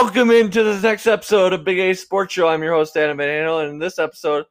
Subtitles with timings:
[0.00, 2.46] Welcome into this next episode of Big A Sports Show.
[2.46, 4.44] I'm your host, Adam Banano, and in this episode,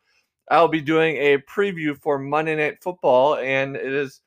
[0.51, 4.19] I'll be doing a preview for Monday Night Football, and it is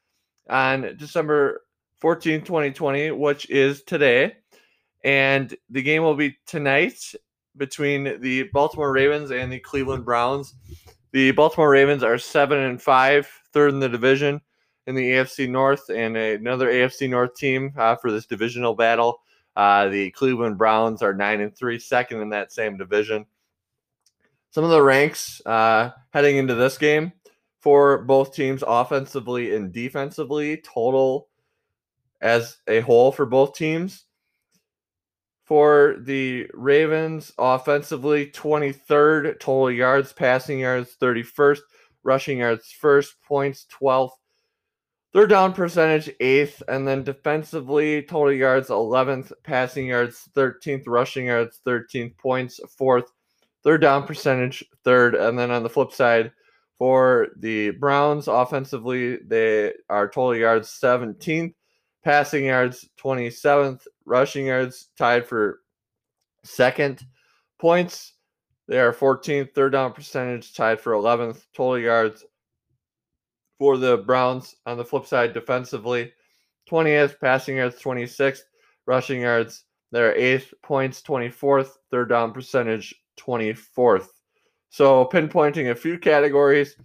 [0.48, 1.61] on December
[1.98, 4.38] 14, 2020, which is today.
[5.05, 7.12] And the game will be tonight
[7.55, 10.55] between the Baltimore Ravens and the Cleveland Browns.
[11.12, 14.41] The Baltimore Ravens are seven and five, third in the division
[14.87, 19.21] in the AFC North, and another AFC North team uh, for this divisional battle.
[19.60, 23.27] Uh, the Cleveland Browns are nine and three, second in that same division.
[24.52, 27.12] Some of the ranks uh, heading into this game
[27.59, 31.28] for both teams, offensively and defensively, total
[32.23, 34.06] as a whole for both teams.
[35.45, 41.60] For the Ravens, offensively, 23rd, total yards, passing yards, 31st,
[42.02, 44.13] rushing yards, first, points, 12th,
[45.13, 51.61] Third down percentage, eighth, and then defensively, total yards, 11th, passing yards, 13th, rushing yards,
[51.66, 53.11] 13th, points, fourth,
[53.65, 56.31] third down percentage, third, and then on the flip side,
[56.79, 61.55] for the Browns, offensively, they are total yards 17th,
[62.05, 65.61] passing yards 27th, rushing yards tied for
[66.44, 67.05] second,
[67.59, 68.15] points
[68.69, 72.25] they are 14th, third down percentage tied for 11th, total yards
[73.61, 76.11] for the Browns on the flip side defensively.
[76.71, 78.41] 20th, passing yards 26th,
[78.87, 84.06] rushing yards they're 8th, points 24th, third down percentage 24th.
[84.71, 86.77] So pinpointing a few categories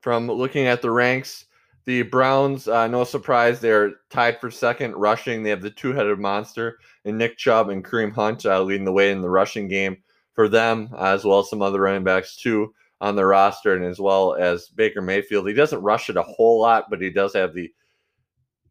[0.00, 1.44] from looking at the ranks.
[1.84, 5.42] The Browns, uh, no surprise, they're tied for second rushing.
[5.42, 9.10] They have the two-headed monster and Nick Chubb and Kareem Hunt uh, leading the way
[9.10, 9.98] in the rushing game
[10.32, 14.00] for them, as well as some other running backs too on the roster, and as
[14.00, 15.46] well as Baker Mayfield.
[15.46, 17.70] He doesn't rush it a whole lot, but he does have the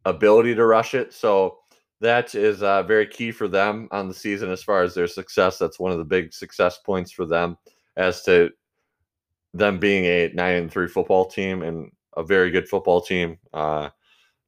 [0.04, 1.12] ability to rush it.
[1.12, 1.58] So
[2.00, 5.58] that is uh, very key for them on the season as far as their success.
[5.58, 7.56] That's one of the big success points for them
[7.96, 8.50] as to
[9.54, 13.38] them being a nine and three football team and a very good football team.
[13.52, 13.88] Uh,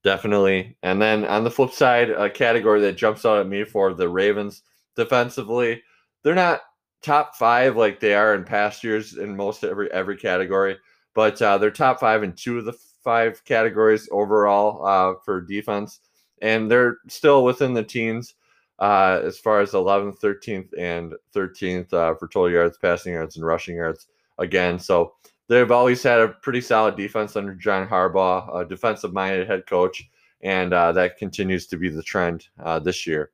[0.04, 0.76] definitely.
[0.82, 4.08] And then on the flip side, a category that jumps out at me for the
[4.08, 4.62] Ravens
[4.94, 5.82] defensively,
[6.22, 6.60] they're not
[7.02, 10.76] top five like they are in past years in most every every category,
[11.14, 16.00] but uh, they're top five in two of the five categories overall uh, for defense,
[16.42, 18.34] and they're still within the teens
[18.80, 23.44] uh, as far as 11th, 13th, and 13th uh, for total yards, passing yards, and
[23.44, 24.06] rushing yards.
[24.38, 25.14] Again, so
[25.48, 30.02] they've always had a pretty solid defense under John Harbaugh, a defensive-minded head coach,
[30.40, 33.30] and uh, that continues to be the trend uh, this year.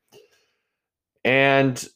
[1.25, 1.89] And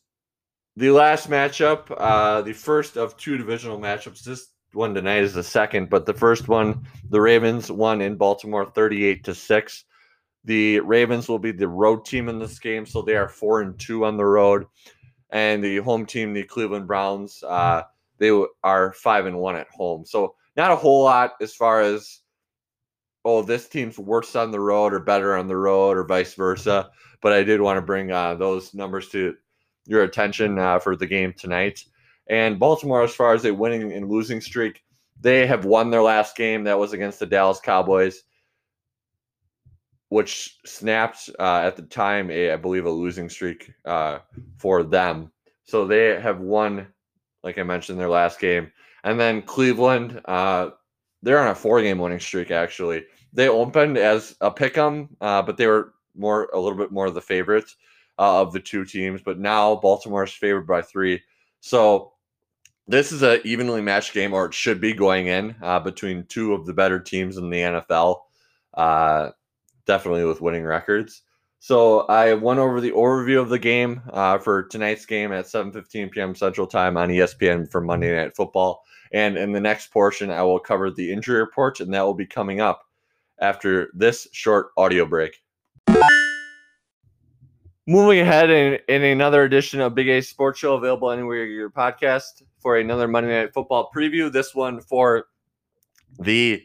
[0.77, 4.23] the last matchup, uh, the first of two divisional matchups.
[4.23, 8.67] This one tonight is the second, but the first one, the Ravens won in Baltimore
[8.67, 9.85] 38 to 6.
[10.45, 13.79] The Ravens will be the road team in this game, so they are four and
[13.79, 14.67] two on the road.
[15.31, 17.83] And the home team, the Cleveland Browns, uh,
[18.19, 18.31] they
[18.63, 20.05] are five and one at home.
[20.07, 22.21] So not a whole lot as far as
[23.25, 26.91] oh, this team's worse on the road or better on the road or vice versa.
[27.21, 29.35] But I did want to bring uh, those numbers to
[29.91, 31.85] your attention uh, for the game tonight.
[32.29, 34.85] And Baltimore, as far as a winning and losing streak,
[35.21, 36.63] they have won their last game.
[36.63, 38.23] That was against the Dallas Cowboys,
[40.09, 44.21] which snapped uh, at the time, a, I believe, a losing streak uh,
[44.59, 45.33] for them.
[45.65, 46.87] So they have won,
[47.43, 48.71] like I mentioned, their last game.
[49.03, 50.71] And then Cleveland, uh,
[51.23, 52.53] they're on a four-game winning streak.
[52.53, 56.93] Actually, they opened as a pick 'em, uh, but they were more a little bit
[56.93, 57.75] more of the favorites
[58.21, 61.23] uh, of the two teams, but now Baltimore is favored by three.
[61.61, 62.13] So
[62.87, 66.53] this is an evenly matched game, or it should be going in uh, between two
[66.53, 68.21] of the better teams in the NFL,
[68.75, 69.31] uh,
[69.87, 71.23] definitely with winning records.
[71.61, 76.11] So I went over the overview of the game uh, for tonight's game at 7:15
[76.11, 76.35] p.m.
[76.35, 78.83] Central Time on ESPN for Monday Night Football.
[79.13, 82.27] And in the next portion, I will cover the injury report, and that will be
[82.27, 82.83] coming up
[83.41, 85.43] after this short audio break.
[87.87, 92.43] Moving ahead in, in another edition of Big A Sports Show, available anywhere your podcast
[92.59, 94.31] for another Monday Night Football preview.
[94.31, 95.27] This one for
[96.19, 96.63] the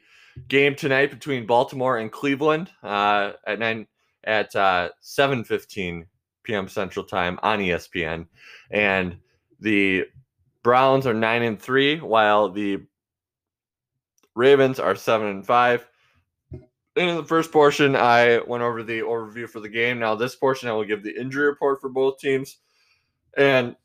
[0.50, 3.88] game tonight between Baltimore and Cleveland uh, at nine
[4.26, 6.06] at uh, seven fifteen
[6.44, 6.68] p.m.
[6.68, 8.28] Central Time on ESPN,
[8.70, 9.18] and
[9.62, 10.04] the
[10.64, 12.82] Browns are nine and three, while the
[14.36, 15.88] Ravens are seven and five
[16.96, 20.00] in the first portion, I went over the overview for the game.
[20.00, 22.58] Now, this portion, I will give the injury report for both teams.
[23.38, 23.76] And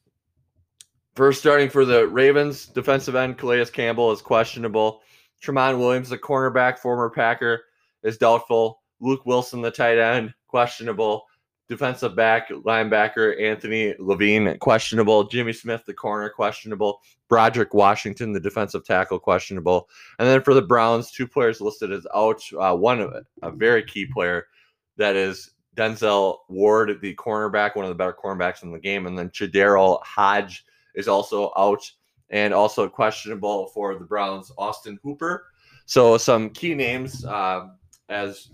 [1.16, 5.02] first, starting for the Ravens, defensive end Calais Campbell is questionable.
[5.42, 7.62] Tramon Williams, the cornerback, former Packer,
[8.02, 8.80] is doubtful.
[9.00, 11.24] Luke Wilson, the tight end, questionable.
[11.70, 15.22] Defensive back, linebacker Anthony Levine, questionable.
[15.22, 17.00] Jimmy Smith, the corner, questionable.
[17.28, 19.88] Broderick Washington, the defensive tackle, questionable.
[20.18, 22.42] And then for the Browns, two players listed as out.
[22.58, 24.48] Uh, one, of it, a very key player
[24.96, 29.06] that is Denzel Ward, the cornerback, one of the better cornerbacks in the game.
[29.06, 30.66] And then KhaDarel Hodge
[30.96, 31.88] is also out
[32.30, 35.46] and also questionable for the Browns, Austin Hooper.
[35.86, 37.68] So some key names uh,
[38.08, 38.48] as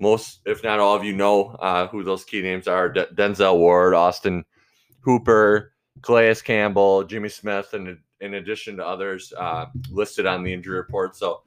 [0.00, 3.58] most, if not all of you, know uh, who those key names are: D- Denzel
[3.58, 4.44] Ward, Austin
[5.00, 5.72] Hooper,
[6.02, 11.16] Calais Campbell, Jimmy Smith, and in addition to others uh, listed on the injury report.
[11.16, 11.42] So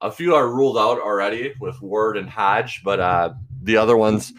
[0.00, 4.32] a few are ruled out already with Ward and Hodge, but uh, the other ones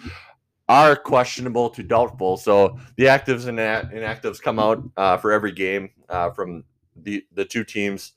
[0.70, 2.38] are questionable to doubtful.
[2.38, 6.64] So the actives and inactives come out uh, for every game uh, from
[6.96, 8.14] the the two teams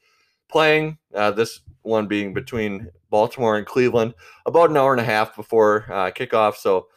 [0.48, 0.98] playing.
[1.14, 4.14] Uh, this one being between Baltimore and Cleveland,
[4.44, 6.56] about an hour and a half before uh, kickoff.
[6.56, 6.88] So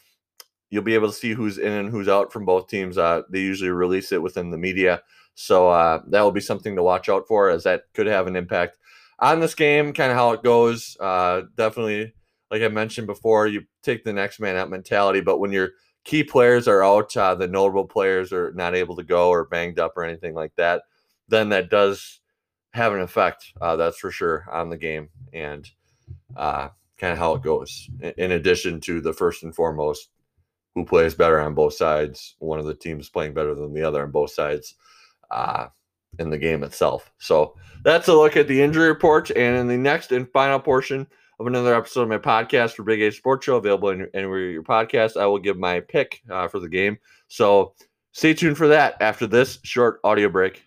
[0.69, 2.97] you'll be able to see who's in and who's out from both teams.
[2.97, 5.01] Uh, they usually release it within the media,
[5.35, 8.35] so uh, that will be something to watch out for, as that could have an
[8.35, 8.77] impact
[9.19, 9.93] on this game.
[9.93, 10.97] Kind of how it goes.
[10.99, 12.13] Uh, definitely,
[12.51, 15.71] like I mentioned before, you take the next man out mentality, but when your
[16.03, 19.79] key players are out, uh, the notable players are not able to go or banged
[19.79, 20.83] up or anything like that,
[21.27, 22.18] then that does
[22.73, 23.53] have an effect.
[23.59, 25.69] Uh, that's for sure on the game and
[26.35, 27.89] uh, kind of how it goes.
[28.17, 30.09] In addition to the first and foremost,
[30.75, 32.35] who plays better on both sides.
[32.39, 34.75] One of the teams playing better than the other on both sides
[35.31, 35.67] uh,
[36.19, 37.11] in the game itself.
[37.17, 39.29] So that's a look at the injury report.
[39.31, 41.07] And in the next and final portion
[41.39, 45.19] of another episode of my podcast for Big A Sports Show, available anywhere your podcast,
[45.19, 46.97] I will give my pick uh, for the game.
[47.27, 47.73] So
[48.11, 50.63] stay tuned for that after this short audio break.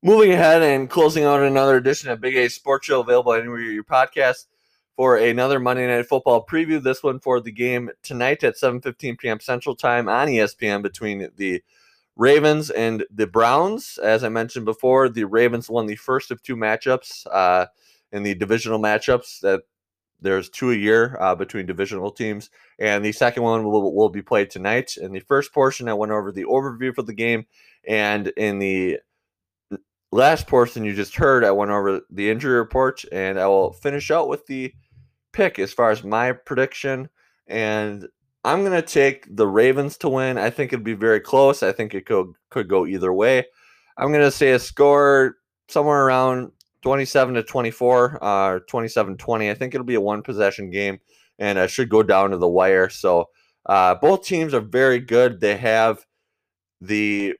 [0.00, 3.82] Moving ahead and closing out another edition of Big A Sports Show, available anywhere your
[3.82, 4.46] podcast
[4.94, 6.80] for another Monday Night Football preview.
[6.80, 9.40] This one for the game tonight at 7:15 p.m.
[9.40, 11.64] Central Time on ESPN between the
[12.14, 13.98] Ravens and the Browns.
[14.00, 17.66] As I mentioned before, the Ravens won the first of two matchups uh,
[18.12, 19.40] in the divisional matchups.
[19.40, 19.62] That
[20.20, 24.22] there's two a year uh, between divisional teams, and the second one will, will be
[24.22, 24.96] played tonight.
[24.96, 27.46] In the first portion, I went over the overview for the game,
[27.84, 29.00] and in the
[30.12, 34.10] last portion you just heard, I went over the injury reports, and I will finish
[34.10, 34.72] out with the
[35.32, 37.08] pick as far as my prediction.
[37.46, 38.08] And
[38.44, 40.38] I'm gonna take the Ravens to win.
[40.38, 41.62] I think it'd be very close.
[41.62, 43.46] I think it could could go either way.
[43.96, 45.36] I'm gonna say a score
[45.68, 46.52] somewhere around
[46.82, 49.50] 27 to 24, uh, 27 20.
[49.50, 51.00] I think it'll be a one possession game,
[51.38, 52.88] and I should go down to the wire.
[52.88, 53.28] So
[53.66, 55.40] uh, both teams are very good.
[55.40, 56.06] They have
[56.80, 57.34] the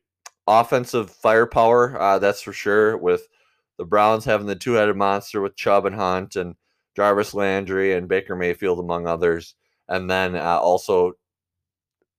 [0.48, 2.96] offensive firepower, uh, that's for sure.
[2.96, 3.28] With
[3.76, 6.56] the Browns having the two headed monster with Chubb and Hunt and
[6.96, 9.54] Jarvis Landry and Baker Mayfield, among others.
[9.88, 11.12] And then uh, also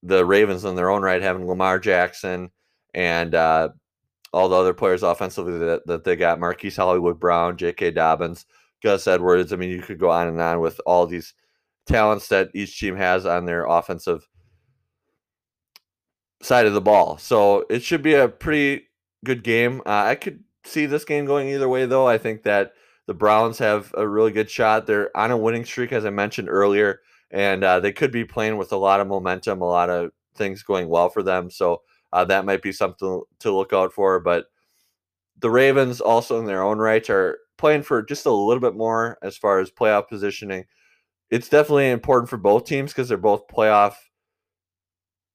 [0.02, 2.50] the Ravens in their own right having Lamar Jackson
[2.94, 3.68] and uh,
[4.32, 7.90] all the other players offensively that, that they got Marquise Hollywood Brown, J.K.
[7.90, 8.46] Dobbins,
[8.82, 9.52] Gus Edwards.
[9.52, 11.34] I mean, you could go on and on with all these
[11.86, 14.26] talents that each team has on their offensive
[16.42, 17.18] side of the ball.
[17.18, 18.88] So it should be a pretty
[19.24, 19.80] good game.
[19.86, 22.06] Uh, I could see this game going either way, though.
[22.06, 22.72] I think that
[23.06, 24.86] the Browns have a really good shot.
[24.86, 28.56] They're on a winning streak, as I mentioned earlier, and uh, they could be playing
[28.56, 31.50] with a lot of momentum, a lot of things going well for them.
[31.50, 31.82] So
[32.12, 34.20] uh, that might be something to look out for.
[34.20, 34.46] But
[35.38, 39.18] the Ravens, also in their own right, are playing for just a little bit more
[39.22, 40.64] as far as playoff positioning.
[41.30, 43.94] It's definitely important for both teams because they're both playoff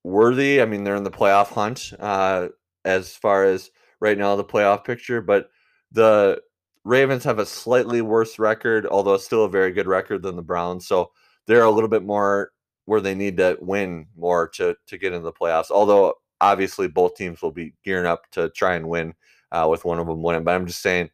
[0.05, 0.61] worthy.
[0.61, 2.49] I mean, they're in the playoff hunt uh,
[2.85, 5.49] as far as right now the playoff picture, but
[5.91, 6.41] the
[6.83, 10.87] Ravens have a slightly worse record, although still a very good record than the Browns.
[10.87, 11.11] So
[11.47, 12.51] they're a little bit more
[12.85, 15.71] where they need to win more to to get into the playoffs.
[15.71, 19.15] Although obviously both teams will be gearing up to try and win
[19.51, 20.43] uh, with one of them winning.
[20.43, 21.09] But I'm just saying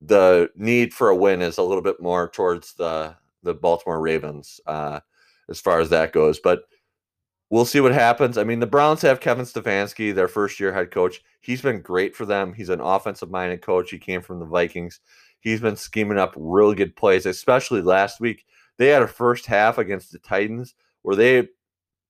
[0.00, 4.58] the need for a win is a little bit more towards the the Baltimore Ravens
[4.66, 5.00] uh,
[5.50, 6.38] as far as that goes.
[6.38, 6.62] But
[7.50, 8.38] we'll see what happens.
[8.38, 11.22] I mean, the Browns have Kevin Stefanski, their first year head coach.
[11.40, 12.54] He's been great for them.
[12.54, 13.90] He's an offensive minded coach.
[13.90, 15.00] He came from the Vikings.
[15.40, 18.44] He's been scheming up really good plays, especially last week.
[18.78, 21.48] They had a first half against the Titans where they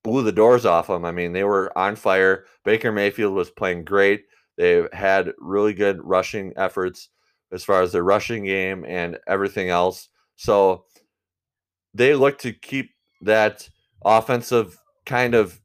[0.03, 1.05] blew the doors off them.
[1.05, 2.45] I mean, they were on fire.
[2.65, 4.25] Baker Mayfield was playing great.
[4.57, 7.09] They had really good rushing efforts
[7.53, 10.09] as far as their rushing game and everything else.
[10.37, 10.85] So
[11.95, 12.91] they look to keep
[13.23, 13.69] that
[14.05, 14.79] offensive
[15.11, 15.61] kind of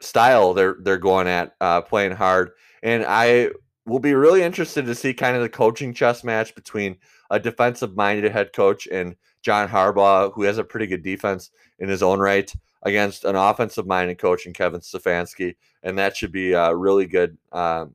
[0.00, 2.50] style they're they're going at, uh, playing hard.
[2.82, 3.50] And I
[3.86, 6.96] we'll be really interested to see kind of the coaching chess match between
[7.30, 11.88] a defensive minded head coach and John Harbaugh, who has a pretty good defense in
[11.88, 12.52] his own right,
[12.82, 15.54] against an offensive minded coach and Kevin Stefanski.
[15.84, 17.94] And that should be uh, really good, um,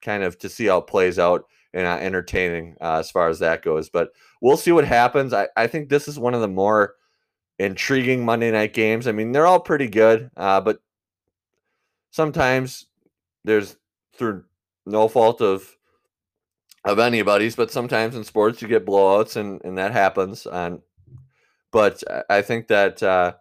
[0.00, 3.40] kind of to see how it plays out and uh, entertaining uh, as far as
[3.40, 3.90] that goes.
[3.90, 5.34] But we'll see what happens.
[5.34, 6.94] I, I think this is one of the more
[7.58, 9.06] intriguing Monday night games.
[9.06, 10.80] I mean, they're all pretty good, uh, but
[12.10, 12.86] sometimes
[13.44, 13.76] there's
[14.14, 14.44] through
[14.86, 15.76] no fault of
[16.84, 20.46] of anybody's, but sometimes in sports you get blowouts and and that happens.
[20.46, 20.80] And
[21.70, 23.34] but I think that uh,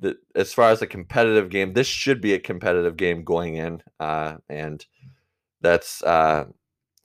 [0.00, 3.82] that as far as a competitive game, this should be a competitive game going in,
[3.98, 4.84] uh, and
[5.60, 6.46] that's uh,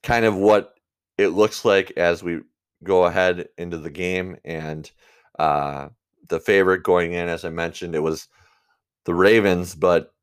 [0.03, 0.73] kind of what
[1.17, 2.41] it looks like as we
[2.83, 4.37] go ahead into the game.
[4.43, 4.89] And
[5.39, 5.89] uh,
[6.29, 8.27] the favorite going in, as I mentioned, it was
[9.05, 10.13] the Ravens, but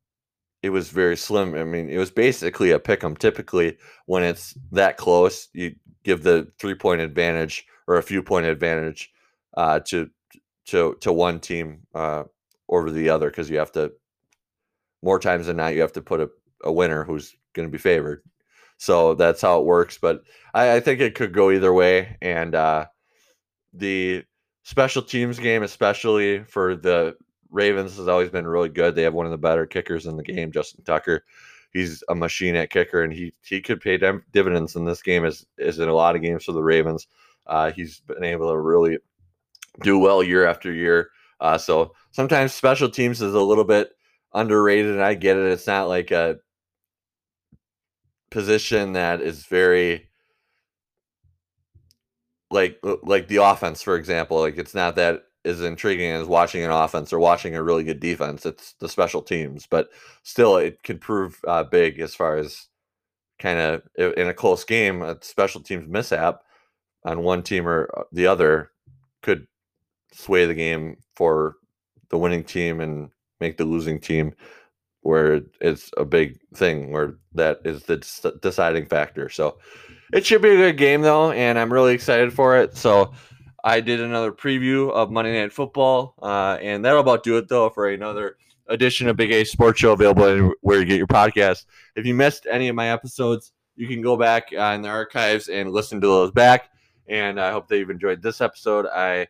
[0.62, 1.54] it was very slim.
[1.54, 3.16] I mean, it was basically a pick 'em.
[3.16, 8.46] Typically, when it's that close, you give the three point advantage or a few point
[8.46, 9.10] advantage
[9.56, 10.10] uh, to
[10.66, 12.24] to to one team uh,
[12.68, 13.92] over the other because you have to
[15.02, 16.30] more times than not you have to put a,
[16.64, 18.22] a winner who's going to be favored.
[18.78, 19.98] So that's how it works.
[20.00, 20.22] But
[20.54, 22.86] I, I think it could go either way, and uh,
[23.72, 24.24] the
[24.62, 27.16] special teams game, especially for the
[27.50, 28.94] Ravens has always been really good.
[28.94, 31.24] They have one of the better kickers in the game, Justin Tucker.
[31.72, 33.98] He's a machine at kicker, and he he could pay
[34.32, 37.06] dividends in this game as is in a lot of games for the Ravens.
[37.46, 38.98] Uh, he's been able to really
[39.82, 41.10] do well year after year.
[41.40, 43.90] Uh, so sometimes special teams is a little bit
[44.34, 45.50] underrated, and I get it.
[45.50, 46.36] It's not like a
[48.30, 50.08] position that is very
[52.52, 54.38] like like the offense, for example.
[54.40, 58.00] Like it's not that as intriguing as watching an offense or watching a really good
[58.00, 58.46] defense.
[58.46, 59.90] It's the special teams, but
[60.22, 62.68] still, it could prove uh, big as far as
[63.38, 66.42] kind of in a close game, a special teams mishap
[67.04, 68.70] on one team or uh, the other
[69.22, 69.46] could
[70.12, 71.56] sway the game for
[72.10, 74.34] the winning team and make the losing team
[75.00, 77.96] where it's a big thing where that is the
[78.40, 79.28] deciding factor.
[79.28, 79.58] So
[80.12, 82.76] it should be a good game though, and I'm really excited for it.
[82.76, 83.12] So
[83.64, 87.70] I did another preview of Monday Night Football, uh, and that'll about do it though
[87.70, 88.36] for another
[88.68, 91.66] edition of Big A Sports Show available where you get your podcast.
[91.96, 95.48] If you missed any of my episodes, you can go back uh, in the archives
[95.48, 96.70] and listen to those back.
[97.08, 98.86] And I hope that you've enjoyed this episode.
[98.86, 99.28] I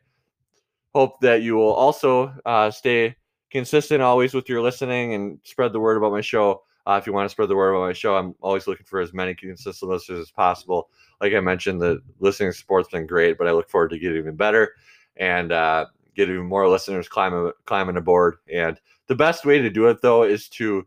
[0.95, 3.17] hope that you will also uh, stay
[3.51, 6.63] consistent always with your listening and spread the word about my show.
[6.87, 9.01] Uh, if you want to spread the word about my show, I'm always looking for
[9.01, 10.91] as many consistent listeners as possible
[11.23, 14.35] like I mentioned, the listening support's been great, but I look forward to getting even
[14.35, 14.75] better
[15.17, 15.87] and uh,
[16.17, 18.37] get even more listeners climbing climbing aboard.
[18.53, 20.85] And the best way to do it though is to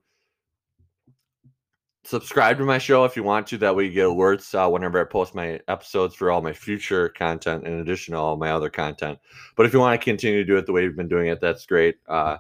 [2.04, 3.58] subscribe to my show if you want to.
[3.58, 7.10] That way you get alerts uh, whenever I post my episodes for all my future
[7.10, 9.18] content in addition to all my other content.
[9.56, 11.40] But if you want to continue to do it the way you've been doing it,
[11.40, 11.96] that's great.
[12.10, 12.38] Uh,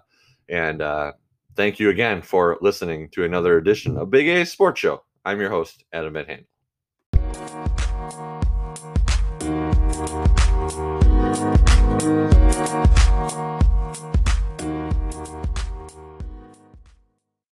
[0.49, 1.13] and uh,
[1.55, 5.03] thank you again for listening to another edition of Big A Sports Show.
[5.23, 6.45] I'm your host, Adam Van.